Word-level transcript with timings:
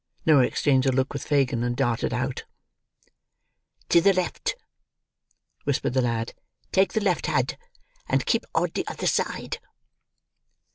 Noah 0.25 0.41
exchanged 0.45 0.87
a 0.87 0.91
look 0.91 1.13
with 1.13 1.27
Fagin, 1.27 1.63
and 1.63 1.77
darted 1.77 2.11
out. 2.11 2.45
"To 3.89 4.01
the 4.01 4.13
left," 4.13 4.55
whispered 5.63 5.93
the 5.93 6.01
lad; 6.01 6.33
"take 6.71 6.93
the 6.93 7.01
left 7.01 7.27
had, 7.27 7.55
and 8.09 8.25
keep 8.25 8.43
od 8.55 8.73
the 8.73 8.87
other 8.87 9.05
side." 9.05 9.59